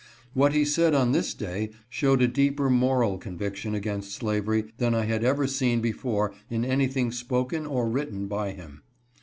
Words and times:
"What 0.33 0.53
he 0.53 0.65
said 0.65 0.95
on 0.95 1.11
this 1.11 1.35
day 1.35 1.69
showed 1.87 2.23
a 2.23 2.27
deeper 2.27 2.71
moral 2.71 3.19
conviction 3.19 3.75
against 3.75 4.13
slavery 4.15 4.73
than 4.79 4.95
I 4.95 5.05
had 5.05 5.23
ever 5.23 5.45
seen 5.45 5.79
before 5.79 6.33
in 6.49 6.65
anything 6.65 7.11
spoken 7.11 7.67
or 7.67 7.87
written 7.87 8.25
by 8.25 8.53
him. 8.53 8.81